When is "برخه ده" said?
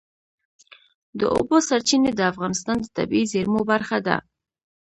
3.71-4.17